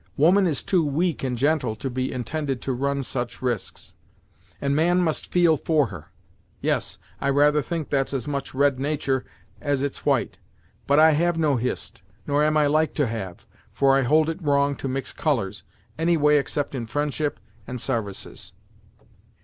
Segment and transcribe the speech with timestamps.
[0.17, 3.93] Woman is too weak and gentle to be intended to run such risks,
[4.59, 6.07] and man must feel for her.
[6.59, 9.23] Yes, I rather think that's as much red natur'
[9.61, 10.39] as it's white.
[10.87, 14.41] But I have no Hist, nor am I like to have; for I hold it
[14.41, 15.61] wrong to mix colours,
[15.99, 18.53] any way except in friendship and sarvices."